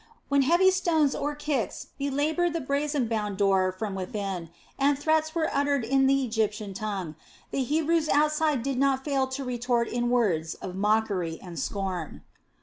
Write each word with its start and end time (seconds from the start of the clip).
When 0.29 0.41
heavy 0.41 0.71
stones 0.71 1.13
or 1.13 1.35
kicks 1.35 1.89
belabored 1.99 2.53
the 2.53 2.59
brazen 2.59 3.07
bound 3.07 3.37
door 3.37 3.71
from 3.71 3.93
within, 3.93 4.49
and 4.79 4.97
threats 4.97 5.35
were 5.35 5.47
uttered 5.53 5.83
in 5.85 6.07
the 6.07 6.25
Egyptian 6.25 6.73
tongue, 6.73 7.13
the 7.51 7.63
Hebrews 7.63 8.09
outside 8.09 8.63
did 8.63 8.79
not 8.79 9.05
fail 9.05 9.27
to 9.27 9.43
retort 9.45 9.87
in 9.87 10.09
words 10.09 10.55
of 10.55 10.73
mockery 10.73 11.39
and 11.39 11.59
scorn. 11.59 12.23